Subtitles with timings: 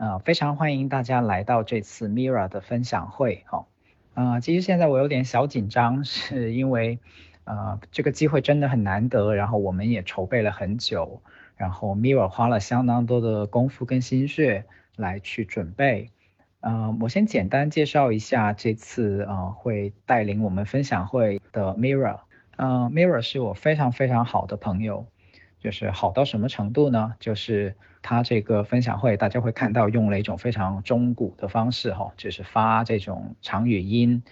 [0.00, 3.66] 呃，非常欢迎大家来到这次 Mira 的分享会，哈，
[4.14, 6.98] 呃，其实现在我有点小紧张，是因为，
[7.44, 11.20] 呃，这个机会真的很难得，然后我们也筹备了很久，
[11.54, 14.64] 然后 Mira 花了相当多的功夫跟心血
[14.96, 16.10] 来去准备，
[16.60, 22.20] 呃，我先简单介绍一下这次呃会带领我们分享会的 Mira，
[22.56, 25.04] 呃，Mira 是我非常非常好的朋友。
[25.60, 27.14] 就是好到什么程度呢？
[27.20, 34.22] 就是他这个分享会，大家会看到用了一种非常中古的方式，哈，就是发这种长语音，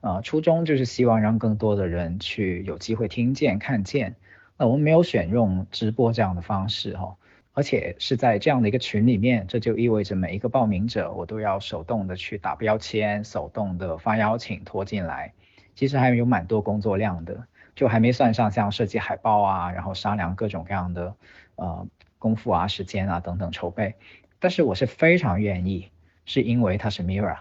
[0.00, 4.16] 呃，初衷就是希望让更多的人去有机会听见、看见。
[4.56, 7.16] 那我们没有选用直播这样的方式，哈，
[7.52, 15.34] 而且是在这样的一个群里面，这就意味着每一个报名者，我都要手动的去打标签，手动的发邀请拖进来，
[15.74, 17.46] 其实还有蛮多工作量的。
[17.78, 21.14] 就还没算上像设计海报啊，然后商量各种各样的
[21.54, 21.86] 呃
[22.18, 23.94] 功夫啊、时间啊等等筹备。
[24.40, 25.88] 但是我是非常愿意，
[26.24, 27.36] 是因为他是 Mira。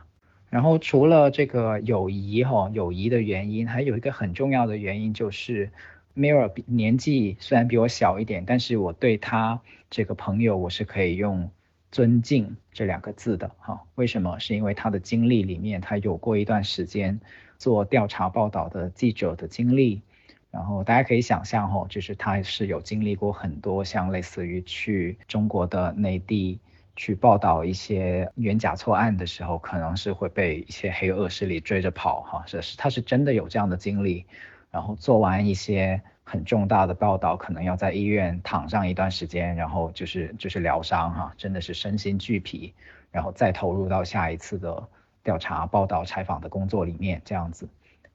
[0.51, 5.71] 然后除了这个友谊哈，友谊的原因，还有一个很重要的原因就是
[6.15, 11.49] Mirror 年纪虽然比我小一点，但是我对他这个朋友我是可以用
[11.91, 13.81] 尊敬这两个字的哈。
[13.95, 14.37] 为什么？
[14.37, 17.19] 是因为他的经历里面，他有过一段时间
[17.57, 20.03] 做调查报道的记者的经历。
[20.51, 26.59] 然后大家可以想象哈，就是他是有经历过很多像类似于去中国的内地
[26.95, 34.25] 去报道一些冤假错案的时候，可能是会被一些黑恶势力追着跑哈，是是他是真的有这样的经历。
[34.69, 42.73] 然后做完一些很重大的报道，可能要在医院躺上一段时间，然后就是就是疗伤哈，真的是身心俱疲，
[43.11, 44.87] 然后再投入到下一次的
[45.23, 47.67] 调查报道采访的工作里面这样子。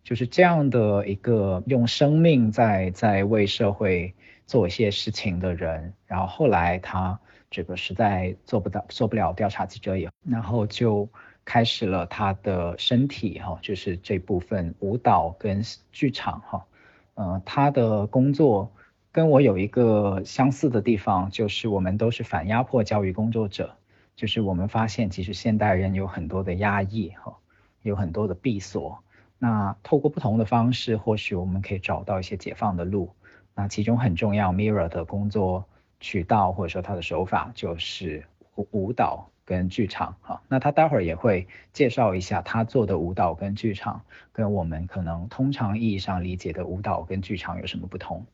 [0.05, 4.15] 就是这样的一个用生命在在为社会
[4.47, 7.21] 做一些事情的人，然后后来他
[7.51, 11.09] 这个实在做不到做不了调查记者以后，然后就
[11.45, 16.67] 开始了他的身体哈，就是这部分舞蹈跟剧场哈，
[17.15, 18.73] 呃，他的工作
[19.13, 23.77] 跟我有一个相似的地方，就是我们都是反压迫教育工作者，
[24.17, 27.37] 就是我们发现其实现代人有很多的压抑哈，
[27.83, 29.03] 有很多的闭锁。
[29.45, 33.13] 那透过不同的方式，或许我们可以找到一些解放的路。
[33.57, 35.65] 那其中很重要，Mirror 的工作
[35.99, 40.41] 渠道或者说他的手法就是舞舞蹈跟剧场哈。
[40.47, 48.25] 那他待会儿也会介绍一下他做的舞蹈跟剧场，跟我们可能通常意义上理解的舞蹈跟剧场有什么不同。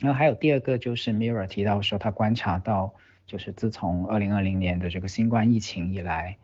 [0.00, 2.92] 那还有第二个就是 Mirror 提到说，他观察到
[3.26, 6.36] 就是自从二零二零年的这个新冠疫情以来，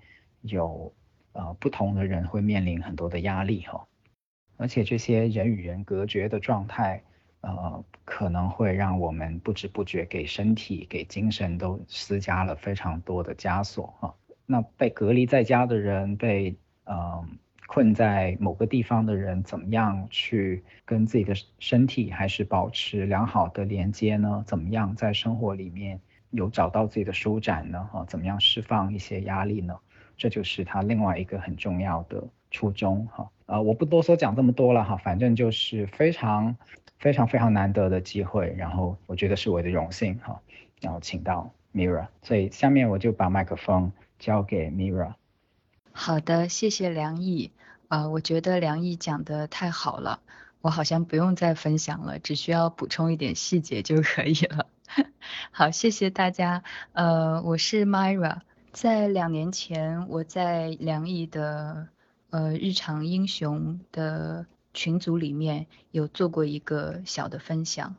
[0.43, 0.93] 有
[1.33, 3.85] 呃不同的人会面临很多的压力哈。
[4.57, 7.03] 而且这些人与人隔绝的状态，
[7.41, 14.15] 呃，可能会让我们不知不觉给身体、给精神都施加了非常多的枷锁哈。
[14.47, 16.55] 那被隔离在家的人，被
[16.85, 17.25] 呃
[17.67, 24.45] 困在某个地方的人，怎么样去跟自己的身体还是保持良好的连接呢？
[24.47, 25.99] 怎么样在生活里面
[26.31, 27.89] 有找到自己的舒展呢？
[27.91, 29.75] 哈，怎么样释放一些压力呢？
[30.17, 32.23] 这就是他另外一个很重要的
[32.55, 33.29] 初衷哈。
[33.47, 36.57] 呃，我不多说讲这么多了哈，反正就是非常
[36.99, 40.41] 非常非常难得的机会，然后我觉得是我的荣幸哈，
[40.81, 45.15] 然后请到 Mira，所以下面我就把麦克风交给 Mira。
[45.93, 47.51] 好的，谢谢梁毅，
[47.89, 50.21] 呃，我觉得梁毅讲的太好了，
[50.63, 54.67] 我好像不用再分享了，只需要补充一点细节就可以了。
[55.51, 56.63] 好，谢谢大家，
[56.93, 58.39] 呃，我是 Mira，
[58.73, 61.89] 在两年前我在梁毅的。
[62.35, 67.95] 呃，日常英雄的群组里面有做过一个小的分享，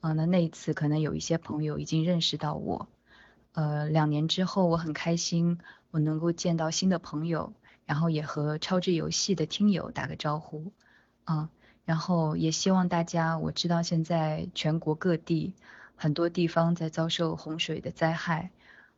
[0.00, 2.88] 啊，那那一次可能有一些朋友已经认识到我，
[3.52, 5.58] 呃，两年之后我很开心，
[5.90, 7.52] 我能够见到新的朋友，
[7.84, 10.72] 然后也和超智游戏的听友打个招呼，
[11.24, 11.50] 啊，
[11.84, 15.52] 然后也希望大家，我知道现在全国各地
[15.94, 18.50] 很多地方在遭受洪水的灾害。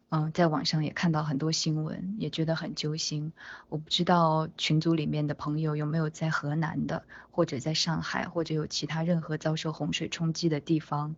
[0.08, 3.32] 嗯，在网上也看到很多新闻，也觉得很揪心。
[3.68, 11.16] 我不知道群组里面的朋友有没有在河南的，或者在上海，或者有其他任何遭受洪水冲击的地方。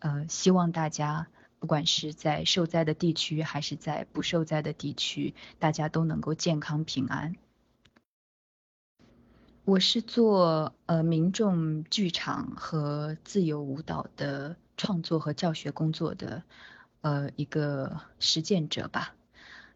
[0.00, 1.28] 呃，希望大家
[1.58, 7.36] 不管是在受灾的地区，还是在不受灾的地区，大家都能够健康平安。
[9.64, 16.44] 我是做呃民众剧场和自由舞蹈的创作和教学工作的
[17.00, 19.14] 呃一个实践者吧。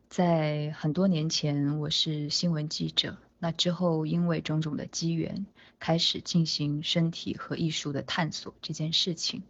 [0.09, 3.17] 在很多年前，我是新闻记者。
[3.39, 5.47] 那之后，因为种种的机缘，
[5.79, 9.43] 开始进行身体和艺术的探索这件事情。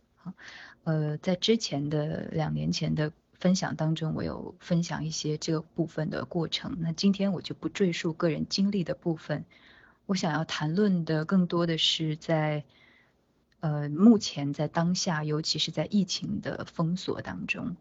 [0.84, 6.76] 呃，在之前的两年前的分享当中，我有分享一些这个部分的过程。
[6.80, 9.44] 那今天我就不赘述个人经历的部分。
[10.06, 12.64] 我想要谈论的更多的是在
[13.60, 17.76] 呃目前在当下，尤其是在疫情的封锁当中，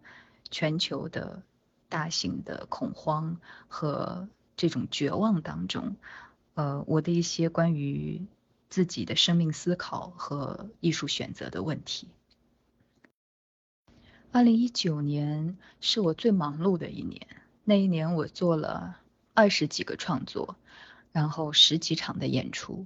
[0.52, 1.42] 全球的。
[1.92, 5.96] 大型的恐慌和这种绝望当中，
[6.54, 8.28] 呃，我的一些关于
[8.70, 12.08] 自己的生命思考和艺术选择的问题。
[14.32, 17.26] 二零一九年是我最忙碌的一年，
[17.64, 18.98] 那一年我做了
[19.34, 20.58] 二十几个创作，
[21.12, 22.86] 然后十几场的演出。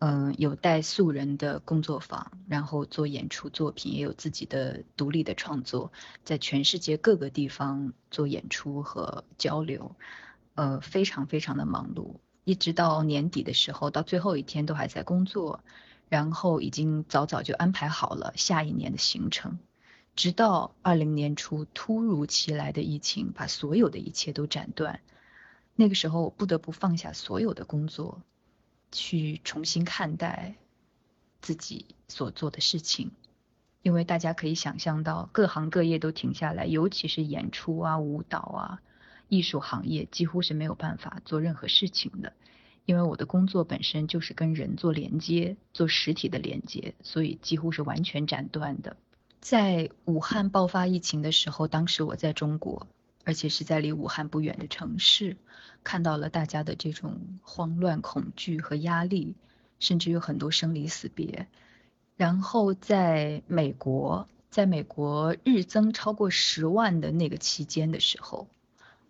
[0.00, 5.92] 嗯，有带素人的工作坊，然后做演出作品，也有自己的独立的创作，
[6.24, 9.96] 在全世界各个地方做演出和交流，
[10.54, 12.14] 呃，非常非常的忙碌，
[12.44, 15.64] 一直到年底的时候，到最后一天都还在工作，
[16.08, 19.58] 然后已经早早就安排好了下一年的行程，
[20.14, 25.00] 直到二零年初突如其来的疫情把所有的一切都斩断，
[25.74, 28.22] 那个时候我不得不放下所有的工作。
[28.92, 30.54] 去重新看待
[31.40, 33.10] 自己所做的事情，
[33.82, 38.82] 因为大家可以想象到，各行各业都停下来，尤其是演出啊、舞蹈啊、
[39.28, 42.32] 艺术行业，几乎是没有办法做任何事情的。
[42.84, 48.96] 因为我的工作本身就是跟人做连接，做实体的连接，所以几乎是完全斩断的。
[49.40, 52.86] 在武汉爆发疫情的时候，当时我在中国。
[53.28, 55.36] 而且是在离武汉不远的城市，
[55.84, 59.34] 看到了大家的这种慌乱、恐惧和压力，
[59.80, 61.46] 甚至有很多生离死别。
[62.16, 68.48] 然后在美国，在美国日增超过十万的那个期间的时候，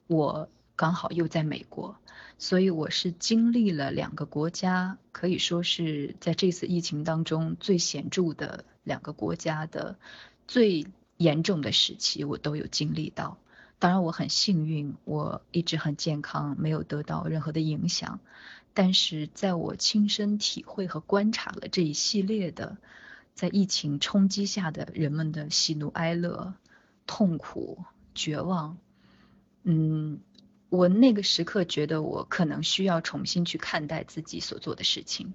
[0.09, 1.97] 我刚好又在美国，
[2.38, 9.97] 所以我是经历了两个国家，可以说是在这次疫情当中最显著的两个国家的
[10.49, 10.88] 最
[11.19, 13.38] 严重的时期，我都有经历到。
[13.79, 18.21] 当然我很幸运，我一直很健康，没有得到任何的影响。
[18.75, 22.77] 但是在我亲身体会和观察了这一系列的
[23.35, 26.55] 在疫情冲击下的人们的喜怒哀乐、
[27.07, 27.85] 痛苦、
[28.15, 28.79] 绝望，
[29.63, 30.21] 嗯，
[30.69, 35.35] 我那个时刻觉得我可能需要重新去看待自己所做的事情。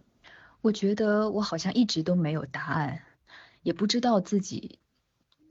[0.61, 3.03] 我觉得我好像一直都没有答案，
[3.61, 4.79] 也不知道自己。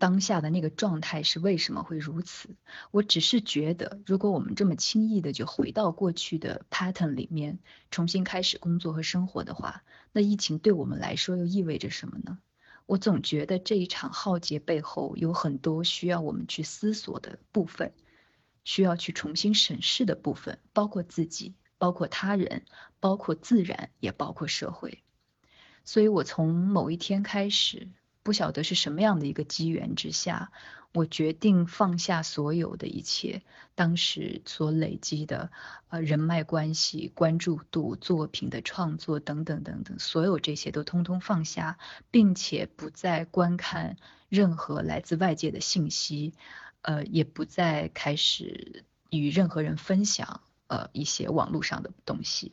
[0.02, 2.56] 当下的那个状态是为什么会如此？
[2.90, 7.60] 我只是觉得，如果我们这么轻易的就回到过去的 pattern 里面，
[7.93, 12.40] 重新开始工作和生活的话，那疫情对我们来说又意味着什么呢？
[12.87, 17.93] 我总觉得这一场浩劫背后有很多需要我们去思索的部分，
[18.64, 22.65] 需要去重新审视的部分，包括自己，包括他人，
[22.98, 25.05] 包括自然，也包括社会。
[25.84, 27.88] 所以我从某一天开始。
[28.22, 30.52] 不晓得是什么样的一个机缘之下，
[30.93, 33.43] 我决定放下所有的一切，
[33.74, 35.50] 当时所累积的
[35.88, 41.79] 呃人脉关系、关注度、作品的创作等等等等，所有这些都通通放下，
[42.10, 43.96] 并且不再观看
[44.29, 46.34] 任何来自外界的信息，
[46.82, 52.52] 呃，也不再开始与任何人分享呃一些网络上的东西。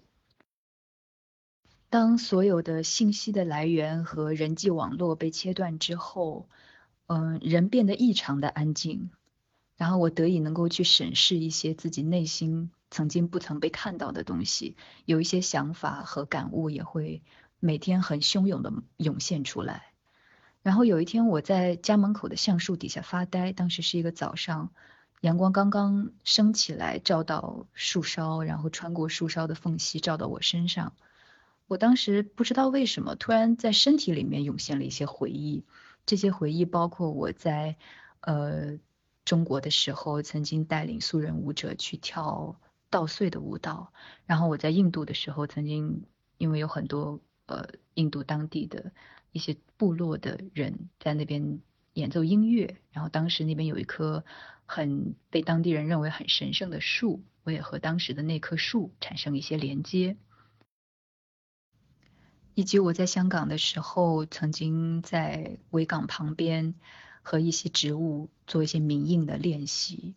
[1.89, 6.48] 当所有的信息的来源和人际网络被切断之后，
[7.08, 9.10] 嗯，人变得异常的安静，
[9.75, 17.24] 然后我得以能够去审视一些自己内心曾经不曾被看到的东西，有一些想法和感悟也会
[17.60, 19.86] 每天很汹涌的涌现出来。
[20.62, 24.69] 然后有一天我在家门口的橡树底下发呆，当时是一个早上，
[25.22, 30.93] 阳光刚刚升起来，照到树梢，然后穿过树梢的缝隙照到我身上。
[31.69, 35.63] 我当时不知道为什么，突然在身体里面涌现了一些回忆。
[36.07, 37.75] 这些回忆包括我在
[38.21, 38.79] 呃
[39.23, 42.59] 中国的时候，曾经带领素人舞者去跳
[42.89, 43.91] 稻穗的舞蹈；
[44.25, 46.05] 然后我在印度的时候，曾经
[46.39, 48.91] 因为有很多呃印度当地的
[49.31, 51.59] 一些部落的人在那边
[51.93, 54.25] 演奏音乐，然后当时那边有一棵
[54.65, 60.17] 很被当地人认为很神圣的树，我也和当时的那棵树产生一些连接。
[62.59, 66.75] 以及我在香港的时候，曾经在维港旁边
[67.21, 70.15] 和一些植物做一些冥印的练习。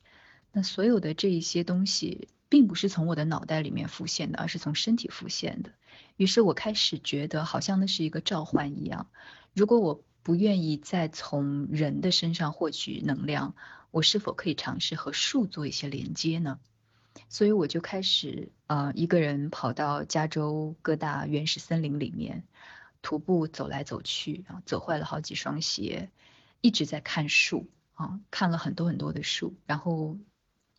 [0.50, 5.70] 那所有的这一些东西，并不是从我的脑袋里面浮现的，而是从身体浮现的。
[6.16, 9.06] 于是我开始觉得，好像那是一个召唤一样。
[9.54, 13.54] 如果我不愿意再从人的身上获取能量，
[13.92, 16.58] 我是否可以尝试和树做一些连接呢？
[17.28, 22.44] 所以我就开始呃一个人跑到加州各大原始森林里面
[23.00, 26.10] 徒步走来走去啊，走坏了好几双鞋，
[26.60, 30.18] 一直在看树啊，看了很多很多的树，然后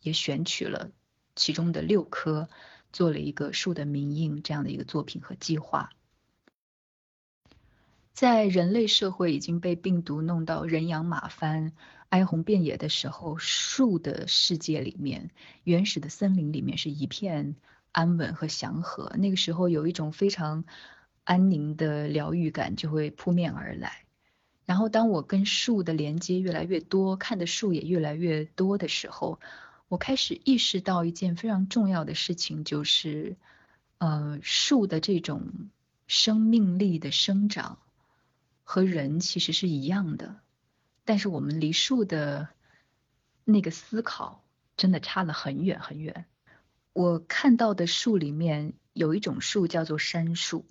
[0.00, 0.90] 也选取了
[1.36, 2.48] 其中的六棵，
[2.92, 5.90] 做了一个树的名印这样的一个作品和计划。
[8.12, 11.72] 在人类社会已经被病毒弄到人仰马翻。
[12.14, 15.30] 哀鸿遍野的时候，树的世界里面，
[15.64, 17.56] 原始的森林里面是一片
[17.90, 19.12] 安稳和祥和。
[19.18, 20.62] 那个时候有一种非常
[21.24, 24.04] 安宁的疗愈感就会扑面而来。
[24.64, 29.40] 然后当我跟树的连接越来越多，看的树也越来越多的时候，
[29.88, 33.36] 我开始意识到一件非常重要的事情，就是
[33.98, 35.68] 呃树的这种
[36.06, 37.80] 生命力的生长
[38.62, 40.36] 和人其实是一样的。
[41.04, 42.48] 但是我们离树的
[43.44, 44.44] 那个思考
[44.76, 46.26] 真的差了很远很远。
[46.92, 50.66] 我看到的树里面有一种树叫做杉树，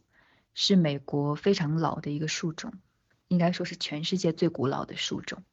[0.54, 2.74] 是美国非常老的一个树种，
[3.28, 5.44] 应该说是全世界最古老的树种。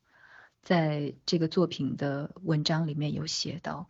[0.63, 3.89] 在这个作品的文章里面有写到，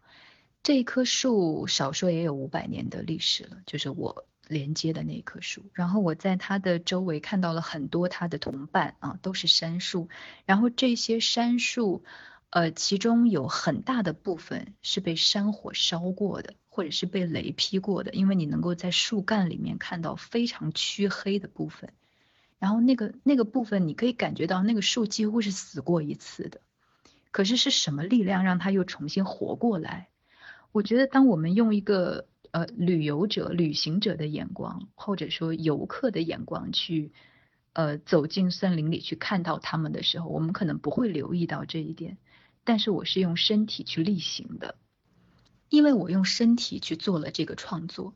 [0.63, 4.27] 这棵树少说也有五百年的历史了，就是我。
[4.51, 10.09] 连接的那一棵树，然后我在它的周围看到了很多它的同伴啊，都是杉树。
[10.45, 12.03] 然后这些杉树，
[12.51, 21.93] 呃，其中有很大的部分是被山火烧过的，或者是被雷劈过的，因为你能够在树干里面看到非常黢黑的部分。
[22.59, 26.61] 然后那个那个部分，你可以感觉到那个树几乎是死过一次的。
[27.31, 30.09] 可是是什么力量让它又重新活过来？
[30.73, 32.27] 我觉得当我们用一个。
[32.53, 37.13] 呃，旅游者、旅行者的眼光，或者说游客的眼光去，
[37.75, 42.19] 呃，走进森林里去看到他们的时候，我们可能不会留意到这一点。
[42.65, 44.75] 但是我是用身体去力行的，
[45.69, 48.15] 因为我用身体去做了这个创作，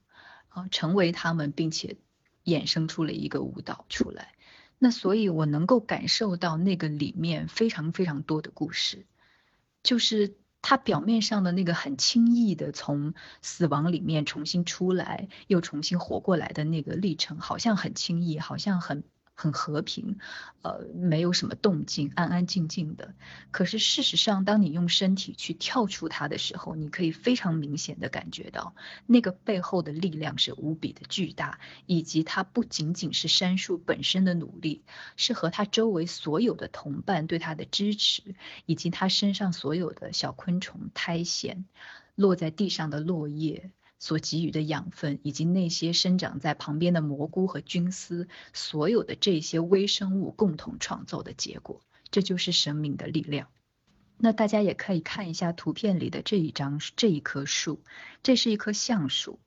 [0.49, 1.97] 啊，成为他们，并且
[2.45, 4.35] 衍生出了一个舞蹈出来。
[4.81, 9.07] 那所以，我能够感受到那个里面非常非常多的故事，
[9.85, 10.35] 就是。
[10.67, 19.05] 他表面上的那个很轻易的从死亡里面重新出来，又重新活过来的那个历程，好像很轻易，好像很。
[19.35, 20.19] 很和平，
[20.63, 23.15] 呃，没有什么动静，安安静静的。
[23.51, 28.75] 可是事实上，当你用身体去跳出它的时候，你可以非常明显的感觉到，
[29.07, 34.85] 那个背后的力量是无比的巨大，以及它不仅仅是杉树本身的努力，
[35.17, 38.37] 是和它周围所有的同伴对它的支持，
[38.67, 41.65] 以及它身上所有的小昆虫、苔藓，
[42.15, 43.73] 落在地上的落叶。
[44.05, 51.81] 所给予的养分，以及那些生长在旁边的蘑菇和菌丝，所有的这些微生物共同创造的结果，
[52.11, 53.49] 这就是生命的力量。
[54.19, 57.81] 那大家也可以看一下图片里的这一张这一棵树，
[58.23, 59.39] 这是一棵橡树。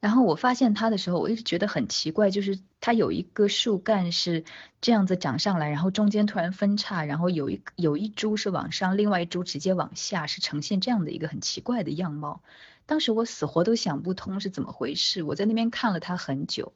[0.00, 4.44] 然后我发现它的时候，我一直觉得很奇怪，就是它有一个树干是
[4.82, 12.42] 这样子长上来，然后中间突然分叉，然后有一有一株是往上，另外一株直接往下，是呈现这样的一个很奇怪的样貌。
[12.86, 16.72] 当时我死活都想不通是怎么回事，我在那边看了它很久。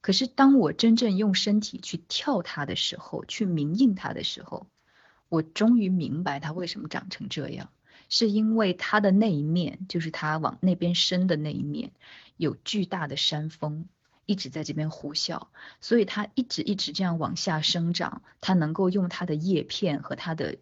[0.00, 4.68] 可是当我真正用身体去跳它的时候，去明印它的时候，
[5.28, 7.70] 我终于明白它为什么长成这样，
[8.08, 11.90] 是因为它的那一面，就是它往那边伸的那一面，
[12.36, 13.86] 有巨大的山峰
[14.26, 15.48] 一直在这边呼啸，
[15.80, 20.58] 所以它一直一直这样往下生长，它能够用它的叶片和它的。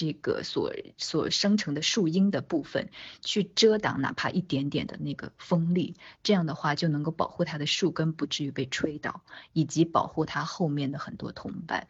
[0.00, 2.88] 这个所所生成的树荫的部分，
[3.20, 9.20] 去遮挡哪怕一点点的那个风力，这样的话就能够保护它的树根不至于被吹倒，
[9.52, 11.88] 以及保护它后面的很多同伴。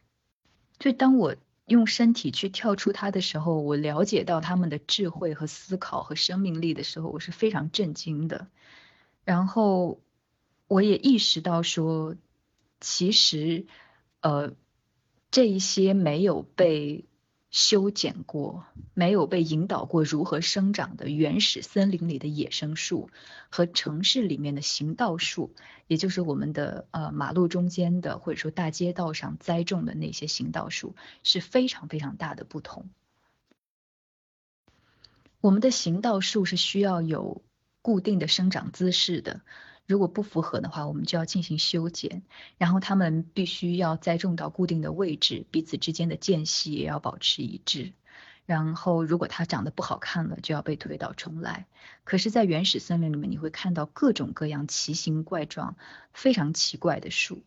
[0.81, 1.37] 所以当我
[1.67, 8.49] 用身体去跳出它的时候，我了解到他们的智慧和思考和生命力的时候，我是非常震惊的。
[9.25, 10.01] 然后
[10.67, 12.17] 我也意识到说，
[12.81, 13.67] 其实
[14.21, 14.51] 呃
[15.31, 17.05] 这一些没有被。
[17.51, 18.65] 修剪过、
[18.95, 23.11] 没有被引导过如何生长的原始森林里的野生树，
[23.49, 25.53] 和城市里面的行道树，
[25.89, 32.89] 也就是我们的呃马路中间的或者说大街道上栽种的那些行道树，是非常非常大的不同。
[35.41, 37.43] 我们的行道树是需要有
[37.83, 39.41] 固定的生长姿势的。
[39.91, 42.23] 如果不符合的话，我们就要进行修剪，
[42.59, 47.93] 然后它们必须要栽种到固定的位置，彼此之间的间隙也要保持一致。
[48.47, 51.67] 然后如果它长得不好看了，就要被推倒重来。
[52.05, 55.75] 可是，在原始森林里面，你会看到各种各样奇形怪状、
[56.13, 57.43] 非常奇怪的树。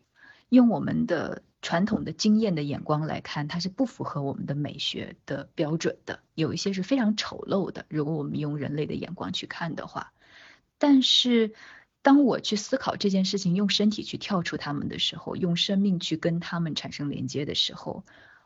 [0.50, 6.20] 用我们的传统的经验的眼光来看，它是不符合我们的美学的标准的。
[6.34, 10.12] 有一些是非常丑陋的，如果我们用人类的眼光去看的话。
[10.76, 11.54] 但是，
[12.04, 18.04] 当我去思考这件事情，用身体去跳出它们的时候，用生命去跟它们产生连接的时候，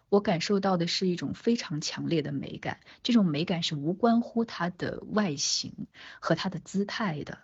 [0.09, 2.79] 我感受到的是一种非常强烈的美感。
[3.03, 5.88] 这种美感是无关乎它的外形
[6.21, 7.41] 和它的姿态的。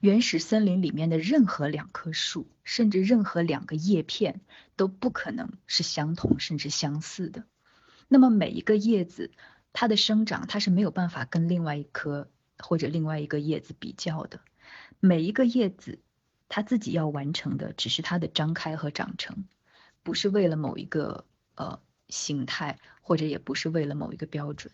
[0.00, 4.40] 原始森林里面的任何两棵树，甚至任何两个叶片，
[4.74, 7.44] 都不可能是相同甚至相似的。
[8.08, 9.30] 那么每一个叶子，
[9.72, 12.28] 它的生长，它是没有办法跟另外一棵。
[12.58, 14.40] 或者另外一个叶子比较的，
[15.00, 16.00] 每一个叶子，
[16.48, 19.44] 它自己要完成的只是它的张开和长成，
[20.02, 21.24] 不是为了某一个
[21.54, 24.72] 呃形态，或者也不是为了某一个标准。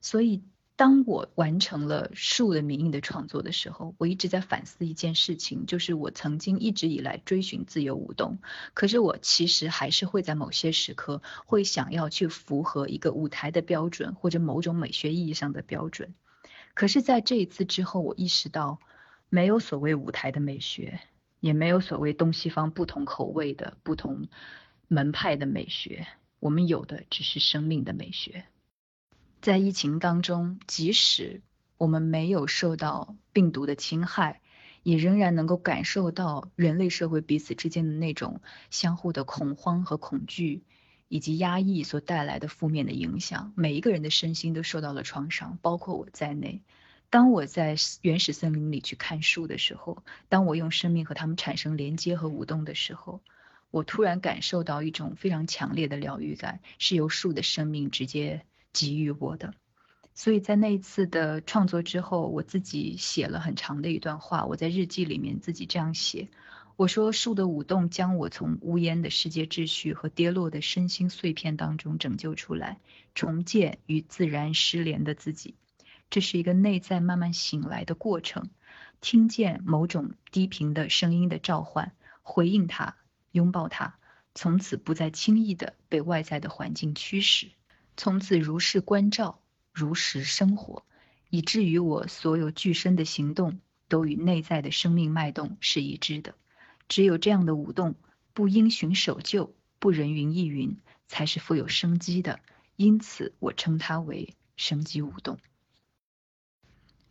[0.00, 0.42] 所以，
[0.74, 8.38] 当我完成了树的名义的创作的时候，我一直在反思一件事情，就是我曾经一直以来追寻自由舞动，
[8.74, 16.14] 可是我其实还是会在某些时刻会想要去符合一个舞台的标准，或者某种美学意义上的标准。
[16.74, 18.80] 可是，在这一次之后，我意识到，
[19.34, 21.00] 没有所谓舞台的美学，
[21.40, 24.28] 也没有所谓东西方不同口味的不同
[24.88, 26.06] 门派的美学，
[26.38, 28.44] 我们有的只是生命的美学。
[29.40, 31.40] 在疫情当中，即使
[31.78, 34.42] 我们没有受到病毒的侵害，
[34.82, 40.62] 也仍然能够感受到人类社会彼此之间的那种相互的恐慌和恐惧。
[41.08, 46.62] 以及压抑所带来的负面的影响，每一个人的身心都受到了创伤，包括我在内。
[47.12, 53.20] 当我在原始森林里去看树的时候，当我用生命和他们产生连接和舞动的时候，
[53.70, 59.52] 我突然感受到一种非常强烈的疗愈感，是由树的生命直接给予我的。
[60.14, 66.30] 所以在那一次的创作之后，我自己写了很长的一段话，我在日记里面自己这样写。
[66.76, 72.78] 我说树的舞动将我从无烟的世界秩序和跌落的身心碎片当中拯救出来，
[73.14, 75.56] 重建与自然失联的自己。
[76.12, 78.50] 这是一个内在慢慢醒来的过程。
[79.00, 82.96] 听见某种低频的声音的召唤，回应它，
[83.30, 83.94] 拥抱它，
[84.34, 87.50] 从此不再轻易的被外在的环境驱使，
[87.96, 89.40] 从此如是关照，
[89.72, 90.84] 如实生活，
[91.30, 96.34] 以至于我所有具身的行动都与内在的生命脉动是一致的。
[96.88, 97.94] 只有这样的舞动，
[98.34, 100.76] 不因循守旧，不人云亦云，
[101.08, 102.38] 才是富有生机的。
[102.76, 105.38] 因此，我称它为生机舞动。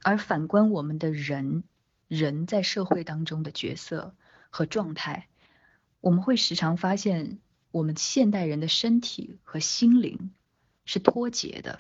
[0.04, 1.64] 而反观我们的人，
[2.08, 4.16] 人在社会当中的角色
[4.50, 5.28] 和状态，
[6.00, 7.40] 我们会时常发现，
[7.72, 10.32] 我们现代人的身体和心灵
[10.86, 11.80] 是脱节的。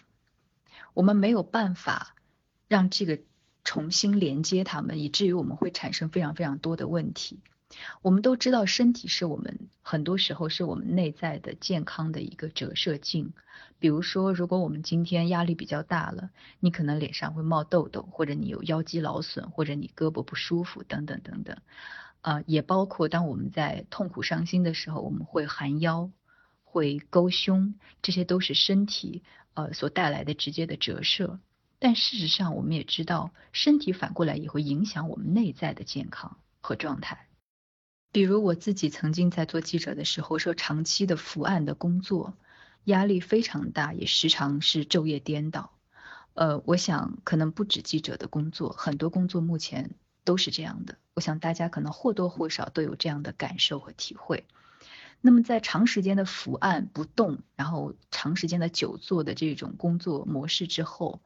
[0.93, 2.15] 我们没有办法
[2.67, 3.19] 让这个
[3.63, 7.39] 重新连接他们，以至于我们会产生非常非常多的问题。
[8.01, 13.34] 我们都知道，身体是我们很多时候是我们内在的健康的一个折射镜。
[13.79, 16.29] 比如说，如果我们今天压力比较大了，
[16.60, 21.57] 你可能脸上会冒痘痘，或者你有腰肌劳损，或者你胳膊不舒服，等等等等。
[22.21, 26.12] 啊，也包括当我们在痛苦伤心的时候，我们会含腰，
[26.63, 29.23] 会勾胸，这些都是身体
[29.55, 31.39] 呃所带来的直接的折射。
[31.79, 37.25] 但事实上，我们也知道，身体反过来也会影响我们内在的健康和状态。
[38.12, 42.34] 比如我自己曾经在做记者的时候，说长期的伏案的工作，
[42.84, 45.71] 压力非常大，也时常是昼夜颠倒。
[46.34, 49.91] 呃，我想可能不止记者的工作，很多工作目前
[50.26, 50.97] 都是这样的。
[51.13, 54.45] 我想大家可能或多或少都有这样的感受和体会。
[55.21, 61.21] 那么在长时间的伏案不动，然后长时间的久坐的这种工作模式之后。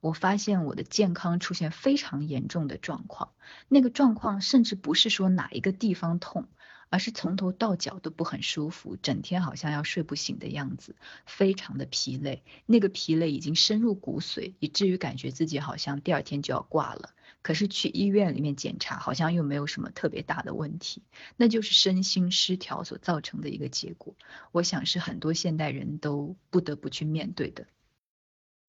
[0.00, 3.32] 我发现我的健康出现非常严重的状况，
[3.68, 6.46] 那个状况甚至不是说哪一个地方痛，
[6.88, 10.94] 而是从头到脚都不很舒服，整天好像要睡不醒的样子，
[11.26, 17.10] 非常的疲累，那个疲累已经深入骨髓，以至于感觉自己好像第二天就要挂了。
[17.42, 21.02] 可是去医院里面检查，好像又没有什么特别大的问题，
[21.36, 24.16] 那就是身心失调所造成的一个结果。
[24.52, 27.66] 我想是很多现代人都不得不去面对的。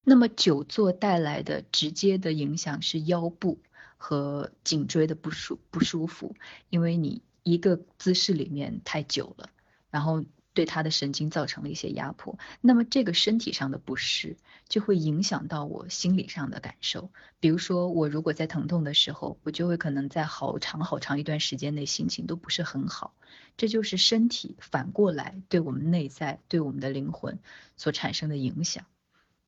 [0.03, 3.59] 那么久坐带来的直接的影响是腰部
[3.97, 6.35] 和颈椎的不舒不舒服，
[6.69, 9.49] 因为你一个姿势里面太久了，
[9.91, 12.39] 然后对他的神经造成了一些压迫。
[12.59, 17.11] 那么这个身体上的不适就会影响到我心理上的感受。
[17.39, 23.13] 比如说我如果在疼痛的时候，我就会可能在好长好长一段时间内心情都不是很好。
[23.57, 27.39] 这就是身体反过来对我们内在对我们的灵魂
[27.77, 28.85] 所产生的影响。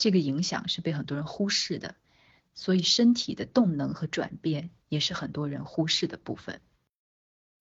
[0.02, 1.94] 这个影响是被很多人忽视的，
[2.56, 6.60] 所以身体的动能和转变也是很多人忽视的部分。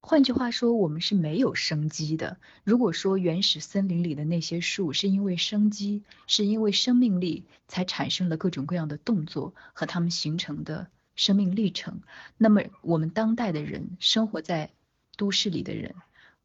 [0.00, 2.38] 换句话说，我们是没有生机的。
[2.64, 12.00] 如果说原始森林里的那些树是因为生机，是因为生命力才产生了各种各样的动作和它们形成的生命历程，
[12.38, 14.70] 那么我们当代的人生活在
[15.18, 15.94] 都市里的人，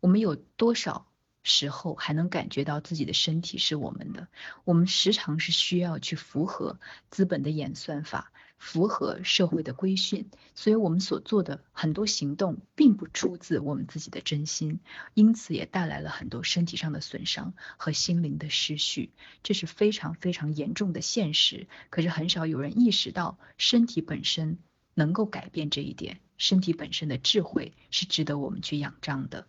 [0.01, 1.07] 我们有多少
[1.45, 4.27] 时候还能感觉到自己的身体是我们的？
[4.65, 8.33] 我们时常是需要去符合资本的演算法。
[8.57, 14.79] 符合社会的规训，所以我们所做的很多行动并不出自我们自己的真心，
[15.13, 19.11] 因此也带来了很多身体上的损伤和心灵的失序，
[19.43, 21.67] 这是非常非常严重的现实。
[21.89, 24.57] 可是很少有人意识到，身体本身
[24.93, 29.47] 能够改变这一点，身体本身的智慧是值得我们去仰仗的。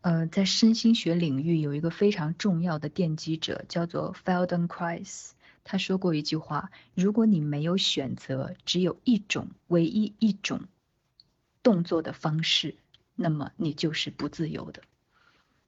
[0.00, 5.30] 呃，在身心学领域有一个非常重要的奠基者，叫做 Feldenkrais。
[5.64, 10.62] 他说过一句话：“如果你没有选择，只有一种唯一一种
[11.62, 12.76] 动作的方式，
[13.16, 14.82] 那么你就是不自由的。”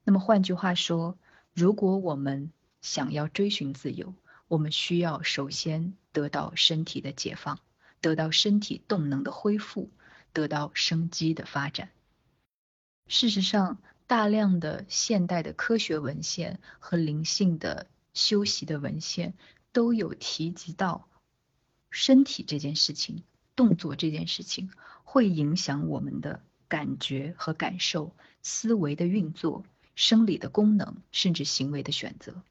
[0.03, 1.17] 那么换句话说，
[1.53, 4.15] 如果我们想要追寻自由，
[4.47, 7.59] 我们需要首先得到身体的解放，
[7.99, 9.91] 得到身体动能的恢复，
[10.33, 11.89] 得到生机的发展。
[13.07, 13.77] 事实上，
[14.11, 19.33] 大量的现代的科学文献和灵性的修习的文献。
[19.71, 21.07] 都有提及到
[21.89, 23.23] 身体这件事情，
[23.55, 24.69] 动作这件事情
[25.05, 29.63] 会影响我们的感觉和感受、思维的运作、
[29.95, 32.43] 生理的功能，甚至行为的选择。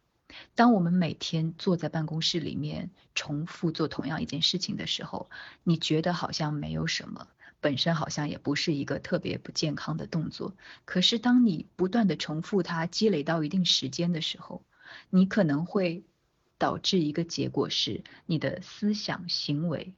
[0.55, 5.29] 当我们每天坐在办公室里面重复做同样一件事情的时候，
[5.62, 7.29] 你觉得好像没有什么，
[7.61, 10.57] 本身好像也不是一个特别不健康的动作。
[10.85, 14.64] 可是当你不断的重复它，积累到一定时间的时候，
[15.11, 16.05] 你可能会。
[16.61, 19.94] 导致一个结果是，你的思想行为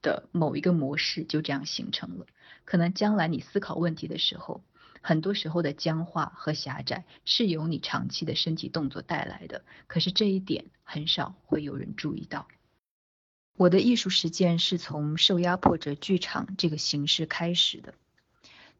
[0.00, 2.26] 的某一个模式就这样形成了。
[2.64, 4.62] 可能将来你思考问题的时候，
[5.02, 9.64] 很多时候的僵化和狭窄是由你长期的身体动作带来的。
[9.88, 12.46] 可是这一点很少会有人注意到。
[13.58, 17.92] 我的艺术实践是从受压迫者剧场这个形式开始的。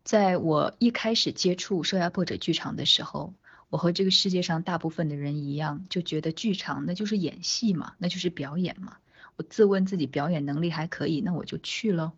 [0.05, 3.35] 在我一开始接触受压迫者剧场的时候。
[3.71, 8.97] 我和这个世界上大部分的人一样，就觉得剧场那就是演戏嘛，那就是表演嘛。
[9.37, 12.15] 我自问自己表演能力还可以，那我就去了。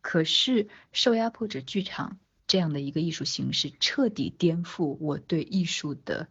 [0.00, 6.28] 可是受压迫者剧场这样的一个艺术形式，彻底颠覆我对艺术的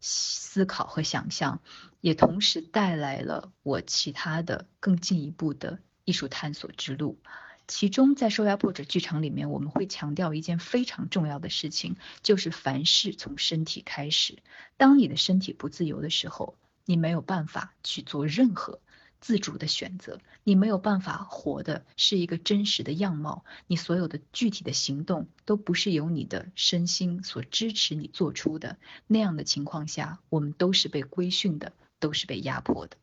[0.00, 1.60] 思考和想象，
[2.00, 7.18] 也同时带来了我其他的更进一步的艺术探索之路。
[7.66, 14.38] 其中，在受压迫者剧场里面，我们会强调一件非常重要的事情，就是凡事从身体开始。
[14.78, 16.56] 当你的身体不自由的时候，
[16.86, 18.80] 你没有办法去做任何
[19.20, 28.78] 自主的选择，你没有办法活的是一个真实的样貌，你所有的具体的行动都不是由你的身心所支持你做出的。
[29.06, 32.96] 那样的情况下，我们都是被规训的，都是被压迫的。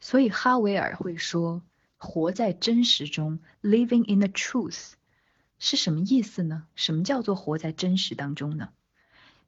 [0.00, 1.62] 所以，哈维尔会说。
[2.04, 4.94] 活在真实中，living in the truth，
[5.60, 6.66] 是什么意思呢？
[6.74, 8.70] 什么叫做活在真实当中呢？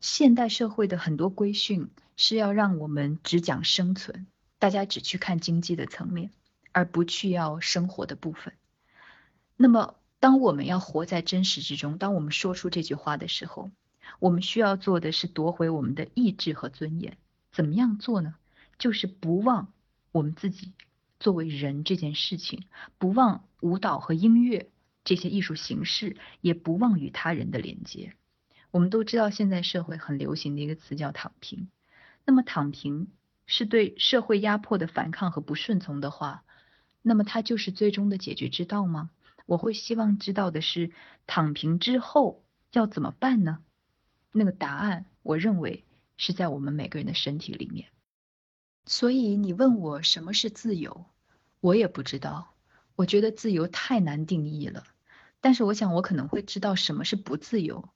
[0.00, 4.28] 现代社会的很多规训是要让我们只讲生存，
[4.64, 6.30] 大家只去看经济的层面，
[6.72, 8.54] 而不去要生活的部分。
[9.58, 13.70] 那么，当我们要活在真实之中，当我们说出这句话的时候，
[14.20, 17.18] 我们需要做的是夺回我们的意志和尊严。
[17.52, 18.36] 怎么样做呢？
[18.78, 19.70] 就是不忘
[20.12, 20.72] 我们自己。
[21.20, 22.64] 作为人这件事情，
[22.96, 24.70] 不忘舞蹈和音乐
[25.04, 28.14] 这些艺术形式，也不忘与他人的连接。
[28.70, 31.68] 我们都知道，现在社会很流行的一个词叫“躺平”。
[32.24, 33.08] 那么，躺平
[33.46, 36.44] 是对社会压迫的反抗和不顺从的话，
[37.02, 39.10] 那么它就是最终的解决之道吗？
[39.46, 40.90] 我会希望知道的是，
[41.26, 43.58] 躺平之后要怎么办呢？
[44.32, 45.84] 那个答案，我认为
[46.16, 47.88] 是在我们每个人的身体里面。
[48.86, 51.04] 所以，你问我什么是自由？
[51.60, 52.54] 我也不知道，
[52.96, 54.84] 我觉得自由太难定义了。
[55.40, 57.90] 但是我想，我可能会知道什么是不自由。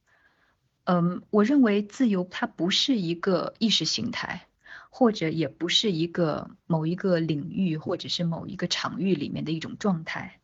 [0.85, 4.48] 嗯，我认为自由它不是一个意识形态，
[4.91, 10.41] 或者也不是一个某一个领域或者是某一个场域里面的一种状态。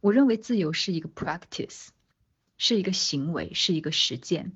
[0.00, 1.88] 我认为自由是一个 practice，
[2.56, 4.52] 是一个行为，是一个实践。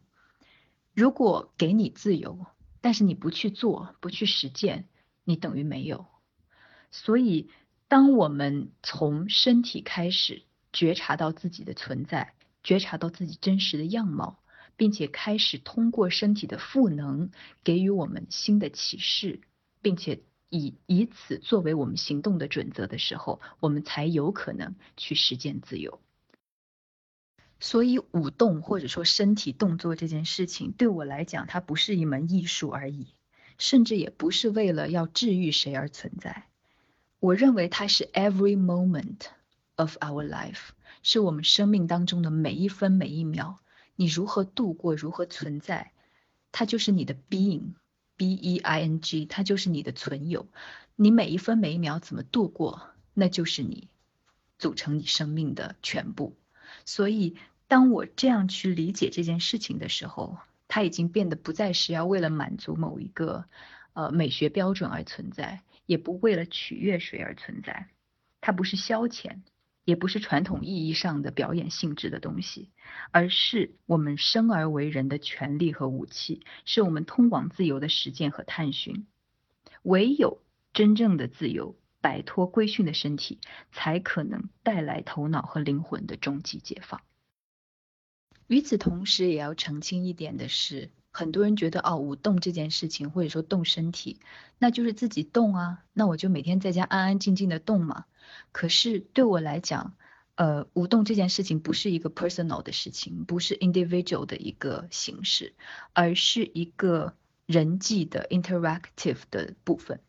[0.94, 2.46] 如果给你自由，
[2.80, 4.88] 但是你不去做，不去实践，
[5.24, 6.06] 你等于没有。
[6.90, 7.50] 所以。
[7.86, 10.42] 当我们从身体开始
[10.72, 14.42] 觉察到自己的存在，觉察到自己真实的样貌，
[14.76, 17.30] 并且开始通过身体的赋能
[17.62, 19.40] 给予我们新的启示，
[19.82, 26.00] 并且以以此作为我们行动的准则的时候，我们才有可能去实践自由。
[27.60, 33.06] 所以舞动或者说身体动作这件事情，对我来讲，它不是一门艺术而已，
[33.58, 36.48] 甚至也不是为了要治愈谁而存在。
[37.20, 39.28] 我认为它是 every moment
[39.76, 40.70] of our life，
[41.02, 43.60] 是我们生命当中的每一分每一秒，
[43.96, 45.92] 你如何度过，如何存在，
[46.52, 50.46] 它就是你的 being，b e i n g，它就是你的存有。
[50.96, 53.88] 你每一分每一秒怎么度过，那就是你
[54.58, 56.36] 组成你生命的全部。
[56.84, 57.36] 所以，
[57.68, 63.44] 当我这样去理解这件事情的时候，它已经变得不再是要为了满足某一个
[63.92, 67.88] 呃美学标准而存在，也不为了取悦谁而存在。
[68.40, 69.40] 它不是消遣，
[69.84, 72.70] 也不是传统意义上的表演性质的东西，
[73.10, 79.06] 而是我们生而为人的权利和武器，是我们通往自由的实践和探寻。
[79.82, 80.42] 唯有
[80.72, 81.76] 真正的自由。
[82.04, 83.38] 摆脱规训的身体，
[83.72, 87.00] 才可能带来头脑和灵魂的终极解放。
[88.46, 94.18] 与此同时，也要澄清一点的是，很多人觉得哦，舞动这件事情，或者说动身体，
[94.58, 98.06] 那就是自己动啊，那我就每天在家安安静静的动嘛。
[98.50, 99.94] 可是对我来讲，
[100.34, 105.54] 呃，舞动这件事情不是一个 personal 的事情，不是 individual 的一个形式，
[105.92, 107.14] 而是一个
[107.46, 110.00] 人际的 interactive 的部分，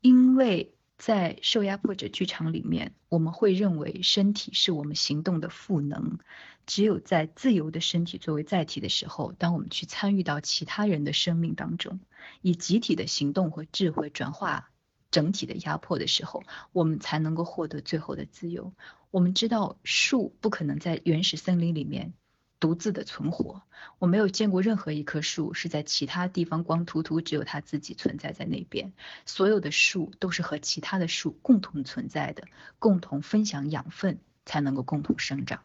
[0.00, 0.74] 因为。
[0.98, 6.18] 在受压迫者剧场里面，我们会认为身体是我们行动的赋能。
[6.66, 12.00] 只有在自由的身体作为载体的时候，当我们去参与到其他人的生命当中，
[12.42, 14.70] 以集体的行动和智慧转化
[15.10, 18.74] 整体的压迫的时候，我们才能够获得最后的自由。
[19.10, 22.12] 我们知道树不可能在原始森林里面。
[22.60, 23.62] 独自的存活，
[23.98, 28.92] 我没有见过任何一棵树是在其他地方光秃秃，只有它自己存在在那边。
[29.26, 35.62] 所有的树都是和其他的树共同存在的，共同分享养分，才能够共同生长。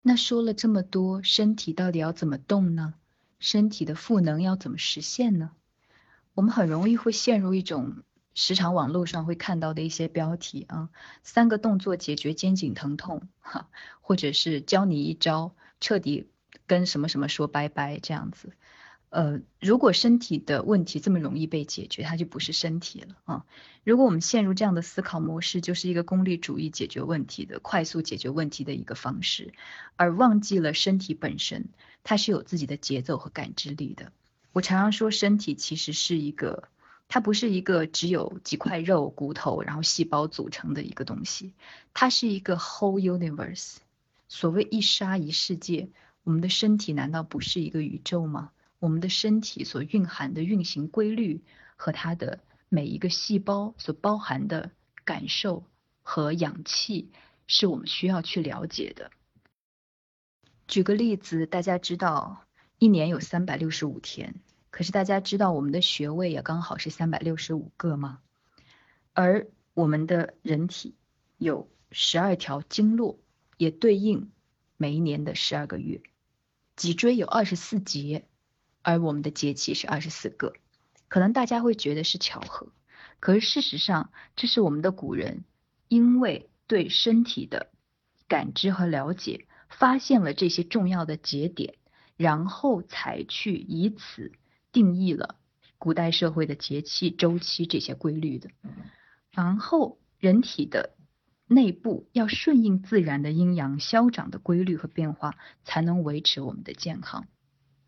[0.00, 2.94] 那说了这么多，身体到底要怎么动呢？
[3.38, 5.50] 身体的赋能要怎么实现呢？
[6.32, 8.02] 我们很容易会陷入一种
[8.32, 10.88] 时常网络上会看到的一些标题啊，
[11.22, 13.68] 三个动作解决肩颈疼痛，哈，
[14.00, 15.54] 或者是教你一招。
[15.80, 16.28] 彻底
[16.66, 18.52] 跟什么什么说拜拜这样子，
[19.10, 23.44] 呃，如果身体的问题这么容易被解决，它就不是身体了啊。
[23.84, 29.52] 如果我们陷入这样的思考模式，就是一个功利主义解决问题的快速解决问题的一个方式，
[29.96, 31.68] 而忘记了身体本身
[32.02, 34.12] 它是有自己的节奏和感知力的。
[34.52, 36.68] 我常常说，身体其实是一个，
[37.06, 41.52] 它不是一个只有几块肉、骨头然后细胞组成的一个东西，
[41.94, 43.76] 它是一个 whole universe。
[44.28, 45.88] 所谓一沙一世界，
[46.24, 48.50] 我们的身体难道不是一个宇宙吗？
[48.78, 51.42] 我们的身体所蕴含的运行规律
[51.76, 54.70] 和它的每一个细胞所包含的
[55.04, 55.64] 感受
[56.02, 57.10] 和氧气，
[57.46, 59.10] 是我们需要去了解的。
[60.68, 62.44] 举个例子，大家知道
[62.78, 64.34] 一年有三百六十五天，
[64.70, 68.18] 可是大家知道我们的穴位也刚好是三百六十五个吗？
[69.14, 70.96] 而我们的人体
[71.38, 73.18] 有十二条经络。
[73.56, 74.30] 也对应
[74.76, 76.02] 每一年的十二个月，
[76.76, 78.26] 脊椎有二十四节，
[78.82, 80.52] 而我们的节气是二十四个。
[81.08, 82.68] 可能大家会觉得是巧合，
[83.18, 85.44] 可是事实上，这是我们的古人
[85.88, 87.70] 因为对身体的
[88.28, 91.76] 感知和了解，发现了这些重要的节点，
[92.16, 94.32] 然后才去以此
[94.72, 95.36] 定义了
[95.78, 98.50] 古代社会的节气周期这些规律的。
[99.30, 100.95] 然后人体的。
[101.46, 107.28] 内部要顺应自然的阴阳消长的规律和变化，才能维持我们的健康。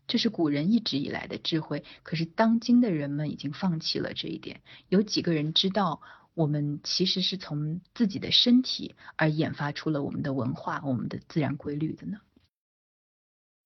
[0.07, 4.61] 这是古人一直以来的智慧，可是当今的人们已经放弃了这一点。
[4.87, 6.01] 有几个人知道，
[6.33, 12.19] 我们其实是从自己的身体而演发出了我们的文化、我们的自然规律的呢？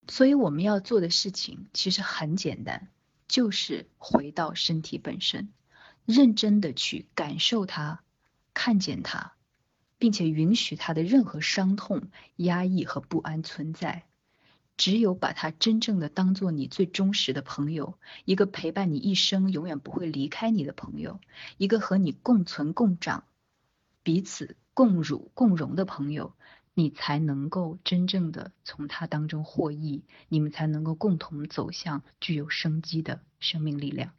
[0.08, 2.88] 所以我们要做的事情其实很简单，
[3.26, 5.50] 就是回到身体本身，
[6.04, 8.02] 认真的去感受它，
[8.52, 9.32] 看见它。
[9.98, 14.04] 并且允许他的任何伤痛、压抑和不安存在。
[14.76, 21.20] 只有把他真正的当做你最忠实的朋友，一个陪伴你一生、永远不会离开你的朋友，
[21.58, 23.22] 一个和你共存共长、
[24.02, 26.34] 彼此共辱共荣的朋友，
[26.74, 34.12] 你才能够真正的从他当中获益，你们才能够共同走向具有生机的生命力量。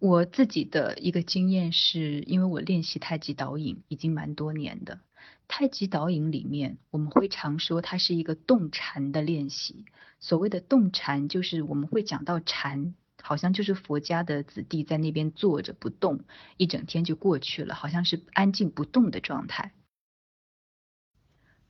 [0.00, 4.98] 我自己的一个经验是，因为我练习太极导引已经蛮多年的。
[5.46, 9.84] 太极导引里面，我们会常说它是一个动禅的练习。
[10.18, 16.24] 所谓的动禅，就是我们会讲到禅好像就是佛家的子弟在那边坐着不动，
[16.56, 19.72] 一整天就过去了，好像是安静不动的状态。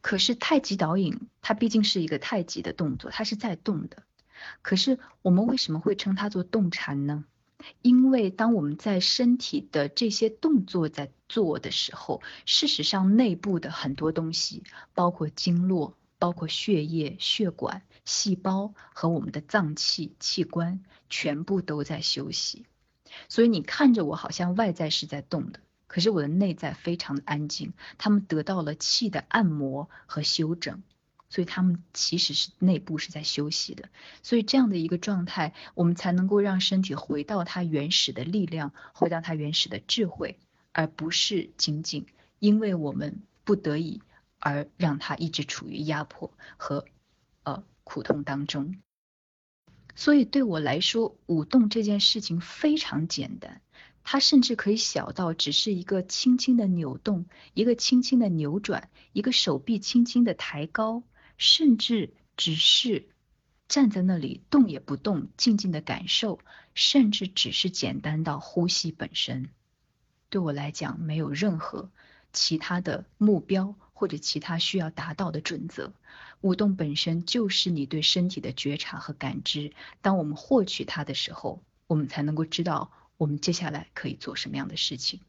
[0.01, 4.05] 可是太极导引它毕竟是一个太极的动作，它是在动的。
[4.63, 7.25] 可是我们为什么会称它做动禅呢？
[7.83, 14.63] 因为当我们在身体的这些动作在做的时候，事实上内部的很多东西，
[14.95, 15.97] 包括经络。
[16.21, 22.67] 包括血液、血管、细胞和我们的脏器器官，全部都在休息。
[23.31, 27.73] 所以你看着我，好像外在是在动的，可是我的内在非常的安静。
[27.97, 30.83] 他们得到了气的按摩和修整，
[31.31, 33.89] 所以他们其实是内部是在休息的。
[34.23, 40.39] 所以这样的一个状态，我们才能够让身体回到它原始的力量，回到它原始的智慧，
[40.73, 42.05] 而不是仅仅
[42.39, 44.03] 因为我们不得已。
[44.43, 46.87] 而让他一直处于压迫和
[47.43, 48.81] 呃苦痛当中，
[49.95, 53.61] 所以对我来说，舞动这件事情非常简单，
[54.03, 61.03] 它甚至可以小到只是一个轻轻的扭动，一个轻轻的扭转，一个手臂轻轻的抬高，
[61.41, 63.09] 甚至只是
[63.67, 66.39] 站在那里动也不动，静静的感受，
[66.75, 69.49] 甚至只是简单到呼吸本身，
[70.29, 71.91] 对我来讲没有任何
[72.33, 73.75] 其他的目标。
[73.93, 75.93] 或者其他需要达到的准则，
[76.41, 79.75] 舞动本身就是你对身体的觉察和感知。
[80.01, 85.21] 当我们获取它的时候，我们才能够知道我们接下来可以做什么样的事情。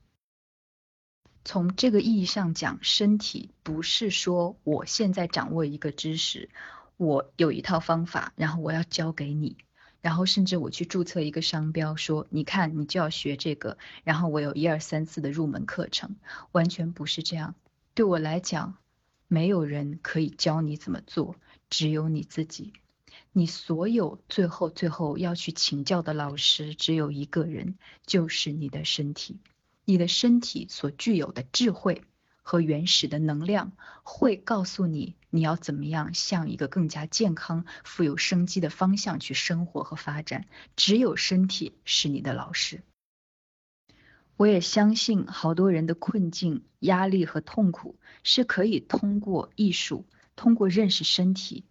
[1.43, 6.49] 从这个意义上讲，身体不是说我现在掌握一个知识，
[6.97, 9.57] 我有一套方法，然后我要教给你，
[10.01, 16.15] 然后甚至我去注册一个商标，说你看你就要学这个，然后我有一二三四的入门课程，
[16.51, 17.55] 完全不是这样。
[17.95, 18.77] 对我来讲，
[19.27, 21.35] 没有人可以教你怎么做，
[21.69, 22.73] 只有你自己。
[23.33, 29.39] 你所有最后最后要去请教的老师，只有一个人，就是你的身体。
[29.91, 32.05] 你的身体所具有的智慧
[32.43, 33.73] 和原始的能量，
[34.03, 40.45] 会告诉你你要怎么样向一个更加健康、富有生机的方向去生活和发展。
[40.77, 42.83] 只有身体是你的老师。
[44.37, 50.05] 我也相信，好多人的困境、压力和痛苦是可以通过艺术、
[50.37, 51.65] 通过认识身体、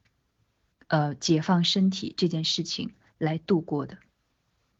[0.88, 3.96] 呃解放身体这件事情来度过的，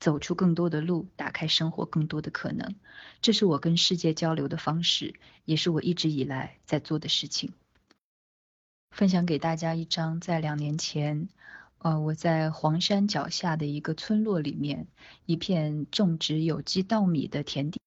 [0.01, 2.75] 走出更多的路，打开生活更多的可能。
[3.23, 7.53] 这是我跟世界交流的方式，也是我一直以来在做的事情。
[8.91, 11.29] 分享给大家一张在两年前。
[11.83, 14.87] 呃，我在黄山脚下的一个村落里面，
[15.25, 17.81] 一片种植有机稻米的田地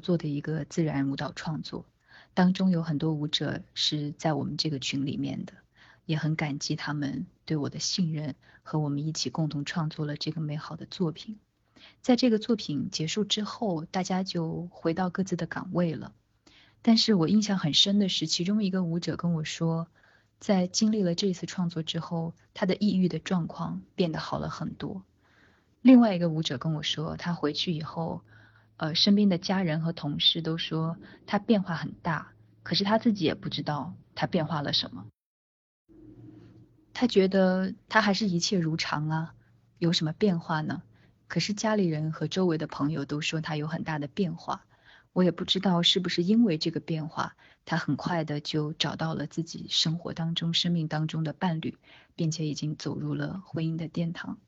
[0.00, 1.84] 做的一个自然舞蹈创作，
[2.32, 5.52] 当中有很多舞者是在我们这个群里面的，
[6.06, 11.38] 也很感激他们对我的信任和我们一起共同创作了这个美好的作品。
[12.00, 16.12] 在这个作品结束之后，大家就回到各自的岗位了，
[16.82, 19.88] 但是我印象很深的是，其中一个舞者跟我说。
[20.40, 25.02] 在经历了这次创作之后，他的抑郁的状况变得好了很多。
[25.80, 28.20] 另外一个舞者跟我说，他回去以后，
[28.76, 35.06] 呃，身边的家人和同事都说他变化很大，可是他自己也不知道他变化了什么。
[36.94, 39.34] 他觉得他还是一切如常啊，
[39.78, 40.82] 有什么变化呢？
[41.26, 44.64] 可是家里人和周围的朋友都说他有很大的变化。
[45.12, 51.78] 我也不知道是不是因为这个变化，他很快的就找到了自己生活当中、生命当中的伴侣，
[52.16, 54.38] 并且已经走入了婚姻的殿堂。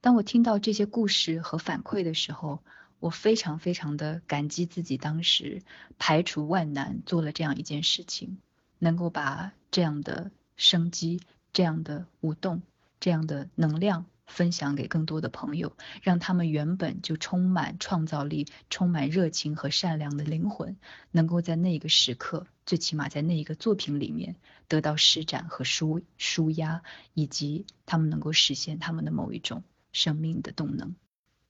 [0.00, 2.62] 当我听到这些故事和反馈的时候，
[3.00, 5.62] 我非常非常的感激自己当时
[5.98, 8.38] 排除万难做了这样一件事情，
[8.78, 11.20] 能够把这样的生机、
[11.58, 12.62] 这样的舞动、
[13.00, 14.06] 这样的能量。
[14.28, 20.76] 分享给更多的朋友，让他们原本就充满创造力、充满热情和善良的灵魂，
[21.10, 24.36] 能够在那个时刻，最起码在那一个作品里面
[24.68, 26.82] 得到施展和舒舒压，
[27.14, 30.94] 以及他们能够实现他们的某一种生命的动能，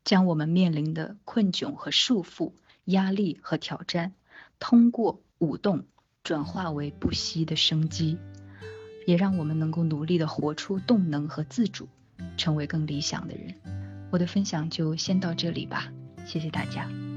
[0.04, 2.52] 将我们面临的困窘和束缚、
[2.84, 4.14] 压力和挑战，
[4.58, 5.84] 通过舞动
[6.22, 8.18] 转化为不息的生机，
[9.08, 11.88] 也让我们能够努力的活出动能和自主。
[12.36, 13.54] 成为更理想的人。
[14.10, 15.90] 我的分享就先到这里吧，
[16.26, 17.07] 谢谢大家。